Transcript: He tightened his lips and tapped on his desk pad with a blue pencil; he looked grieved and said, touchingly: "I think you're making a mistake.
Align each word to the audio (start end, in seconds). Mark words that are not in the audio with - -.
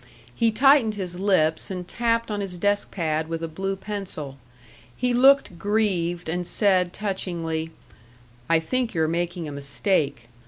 He 0.33 0.49
tightened 0.51 0.95
his 0.95 1.19
lips 1.19 1.69
and 1.69 1.87
tapped 1.87 2.31
on 2.31 2.41
his 2.41 2.57
desk 2.57 2.89
pad 2.89 3.27
with 3.27 3.43
a 3.43 3.47
blue 3.47 3.75
pencil; 3.75 4.39
he 4.97 5.13
looked 5.13 5.59
grieved 5.59 6.27
and 6.27 6.43
said, 6.47 6.91
touchingly: 6.91 7.69
"I 8.49 8.57
think 8.59 8.95
you're 8.95 9.07
making 9.07 9.47
a 9.47 9.51
mistake. 9.51 10.27